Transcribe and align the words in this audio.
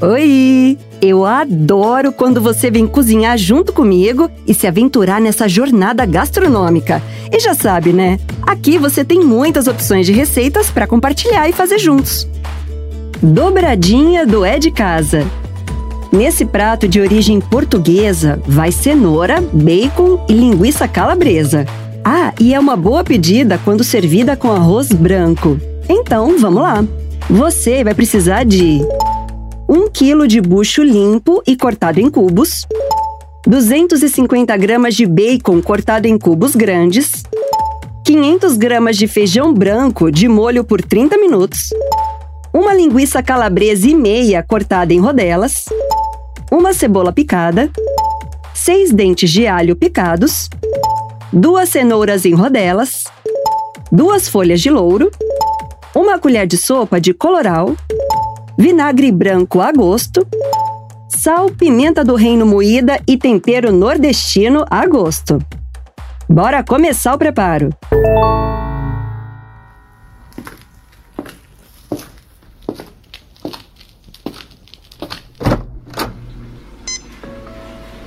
Oi! 0.00 0.76
Eu 1.00 1.24
adoro 1.24 2.12
quando 2.12 2.38
você 2.38 2.70
vem 2.70 2.86
cozinhar 2.86 3.38
junto 3.38 3.72
comigo 3.72 4.30
e 4.46 4.52
se 4.52 4.66
aventurar 4.66 5.22
nessa 5.22 5.48
jornada 5.48 6.04
gastronômica. 6.04 7.02
E 7.32 7.40
já 7.40 7.54
sabe, 7.54 7.94
né? 7.94 8.18
Aqui 8.42 8.76
você 8.76 9.02
tem 9.02 9.20
muitas 9.20 9.66
opções 9.66 10.04
de 10.04 10.12
receitas 10.12 10.70
para 10.70 10.86
compartilhar 10.86 11.48
e 11.48 11.52
fazer 11.52 11.78
juntos. 11.78 12.28
Dobradinha 13.22 14.26
do 14.26 14.44
É 14.44 14.58
de 14.58 14.70
Casa. 14.70 15.24
Nesse 16.12 16.44
prato 16.44 16.86
de 16.86 17.00
origem 17.00 17.40
portuguesa, 17.40 18.38
vai 18.46 18.70
cenoura, 18.70 19.42
bacon 19.50 20.22
e 20.28 20.34
linguiça 20.34 20.86
calabresa. 20.86 21.64
Ah, 22.04 22.34
e 22.38 22.52
é 22.52 22.60
uma 22.60 22.76
boa 22.76 23.02
pedida 23.02 23.58
quando 23.64 23.82
servida 23.82 24.36
com 24.36 24.52
arroz 24.52 24.88
branco. 24.88 25.58
Então, 25.88 26.38
vamos 26.38 26.62
lá! 26.62 26.84
Você 27.28 27.82
vai 27.82 27.92
precisar 27.92 28.44
de 28.44 28.80
1 29.76 29.90
kg 29.90 30.26
de 30.26 30.40
bucho 30.40 30.82
limpo 30.82 31.42
e 31.46 31.54
cortado 31.54 32.00
em 32.00 32.08
cubos, 32.10 32.66
250 33.46 34.56
gramas 34.56 34.94
de 34.94 35.04
bacon 35.04 35.60
cortado 35.60 36.08
em 36.08 36.16
cubos 36.16 36.56
grandes, 36.56 37.22
500 38.02 38.56
gramas 38.56 38.96
de 38.96 39.06
feijão 39.06 39.52
branco 39.52 40.10
de 40.10 40.28
molho 40.28 40.64
por 40.64 40.80
30 40.80 41.18
minutos, 41.18 41.68
uma 42.54 42.72
linguiça 42.72 43.22
calabresa 43.22 43.86
e 43.86 43.94
meia 43.94 44.42
cortada 44.42 44.94
em 44.94 44.98
rodelas, 44.98 45.66
uma 46.50 46.72
cebola 46.72 47.12
picada, 47.12 47.70
seis 48.54 48.90
dentes 48.90 49.30
de 49.30 49.46
alho 49.46 49.76
picados, 49.76 50.48
duas 51.30 51.68
cenouras 51.68 52.24
em 52.24 52.32
rodelas, 52.32 53.04
duas 53.92 54.26
folhas 54.26 54.62
de 54.62 54.70
louro, 54.70 55.10
uma 55.94 56.18
colher 56.18 56.46
de 56.46 56.56
sopa 56.56 56.98
de 56.98 57.12
coloral, 57.12 57.76
vinagre 58.58 59.12
branco 59.12 59.60
a 59.60 59.70
gosto, 59.70 60.26
sal, 61.08 61.50
pimenta 61.50 62.04
do 62.04 62.14
reino 62.14 62.46
moída 62.46 63.00
e 63.06 63.16
tempero 63.16 63.72
nordestino 63.72 64.64
a 64.70 64.86
gosto. 64.86 65.38
Bora 66.28 66.64
começar 66.64 67.14
o 67.14 67.18
preparo! 67.18 67.70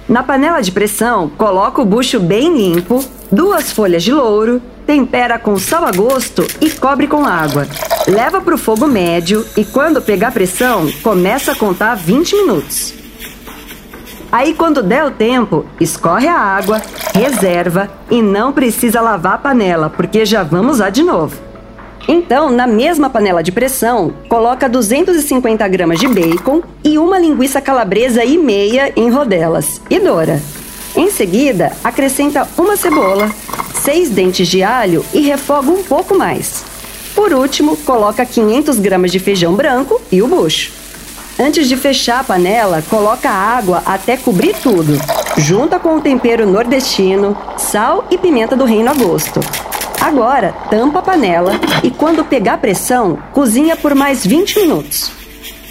Na 0.08 0.23
panela 0.23 0.60
de 0.60 0.72
pressão, 0.72 1.30
coloca 1.30 1.84
o 1.84 1.86
bucho 1.86 2.20
bem 2.20 2.58
limpo, 2.58 3.06
duas 3.32 3.72
folhas 3.72 4.02
de 4.02 4.12
louro, 4.12 4.60
tempera 4.88 5.38
com 5.38 5.56
sal 5.60 5.86
a 5.86 5.92
gosto 5.92 6.48
e 6.60 6.72
cobre 6.72 7.08
com 7.08 7.23
água. 7.23 7.68
Leva 8.10 8.42
para 8.42 8.56
o 8.56 8.58
fogo 8.58 8.88
médio 8.88 9.46
e 9.56 9.64
quando 9.64 10.02
pegar 10.02 10.32
pressão, 10.32 10.92
começa 11.04 11.52
a 11.52 11.56
contar 11.56 11.94
20 11.94 12.38
minutos. 12.38 12.92
Aí 14.32 14.56
quando 14.56 14.82
der 14.82 15.06
o 15.06 15.12
tempo, 15.12 15.64
escorre 15.80 16.28
a 16.28 16.36
água, 16.36 16.82
reserva 17.14 17.88
e 18.10 18.20
não 18.20 18.52
precisa 18.52 19.00
lavar 19.00 19.34
a 19.34 19.38
panela, 19.38 19.92
porque 19.92 20.26
já 20.26 20.42
vamos 20.42 20.78
usar 20.78 20.90
de 20.90 21.04
novo. 21.04 21.38
Então, 22.08 22.50
na 22.50 22.66
mesma 22.66 23.12
panela 23.12 23.44
de 23.44 23.52
pressão, 23.52 24.12
coloca 24.28 24.68
250 24.68 25.68
gramas 25.68 26.00
de 26.00 26.08
bacon 26.08 26.64
e 26.84 26.98
uma 26.98 27.20
linguiça 27.20 27.62
calabresa 27.62 28.26
e 28.26 28.40
meia 28.40 28.92
em 28.96 29.12
rodelas 29.12 29.80
e 29.88 30.00
doura. 30.00 30.42
Em 30.96 31.12
seguida, 31.12 31.73
acrescenta 31.84 32.48
uma 32.58 32.76
cebola, 32.76 33.30
seis 33.76 34.10
dentes 34.10 34.48
de 34.48 34.64
alho 34.64 35.06
e 35.14 35.22
refoga 35.22 35.70
um 35.70 35.84
pouco 35.84 36.18
mais. 36.18 36.69
Por 37.20 37.34
último, 37.34 37.75
coloca 37.75 38.25
500 38.25 38.80
gramas 38.80 39.12
de 39.12 39.20
feijão 39.20 39.53
branco 39.53 40.00
e 40.09 40.22
o 40.22 40.28
bucho. 40.28 40.72
Antes 41.38 41.67
de 41.67 41.76
fechar 41.76 42.22
a 42.22 42.23
panela, 42.23 42.81
coloca 42.89 43.30
água 43.30 43.84
até 43.86 44.16
cobrir 44.16 44.56
tudo. 44.64 44.98
Junta 45.36 45.78
com 45.78 45.98
o 45.98 46.02
tempero 46.02 46.48
nordestino, 46.48 47.38
sal 47.58 48.06
e 48.09 48.17
pimenta 48.17 48.56
do 48.56 48.64
reino 48.64 48.89
a 48.89 48.94
gosto. 48.94 49.42
Agora, 49.99 50.55
tampa 50.70 50.99
a 50.99 51.02
panela 51.02 51.60
e 51.83 51.92
quando 51.92 52.23
pegar 52.23 52.58
pressão, 52.60 53.20
cozinha 53.33 53.76
por 53.76 53.94
mais 53.94 54.26
20 54.26 54.58
minutos. 54.61 55.11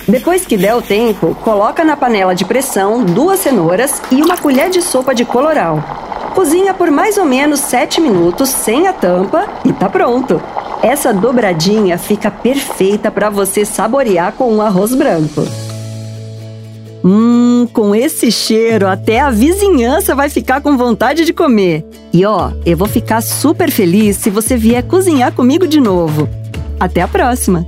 Depois 0.06 0.44
que 0.44 0.58
der 0.58 0.74
o 0.74 0.82
tempo, 0.82 1.34
coloca 1.36 1.82
na 1.82 1.96
panela 1.96 2.34
de 2.34 2.44
pressão 2.44 3.02
duas 3.02 3.40
cenouras 3.40 4.02
e 4.10 4.20
uma 4.20 4.36
colher 4.36 4.68
de 4.68 4.82
sopa 4.82 5.14
de 5.14 5.24
coloral. 5.24 5.82
Cozinha 6.34 6.74
por 6.74 6.90
mais 6.90 7.16
ou 7.16 7.24
menos 7.24 7.60
7 7.60 8.02
minutos 8.02 8.50
sem 8.50 8.86
a 8.86 8.92
tampa 8.92 9.48
e 9.64 9.72
tá 9.72 9.88
pronto. 9.88 10.42
Essa 10.82 11.12
dobradinha 11.12 11.98
fica 11.98 12.30
perfeita 12.30 13.10
para 13.10 13.28
você 13.28 13.64
saborear 13.64 14.32
com 14.32 14.52
um 14.52 14.62
arroz 14.62 14.94
branco. 14.94 15.42
Hum, 17.04 17.66
com 17.72 17.94
esse 17.94 18.30
cheiro, 18.30 18.86
até 18.86 19.20
a 19.20 19.30
vizinhança 19.30 20.14
vai 20.14 20.28
ficar 20.28 20.60
com 20.60 20.76
vontade 20.76 21.24
de 21.24 21.32
comer. 21.32 21.84
E 22.12 22.24
ó, 22.24 22.50
eu 22.64 22.76
vou 22.76 22.88
ficar 22.88 23.20
super 23.22 23.70
feliz 23.70 24.16
se 24.16 24.30
você 24.30 24.56
vier 24.56 24.82
cozinhar 24.84 25.32
comigo 25.32 25.66
de 25.66 25.80
novo. 25.80 26.28
Até 26.78 27.02
a 27.02 27.08
próxima! 27.08 27.66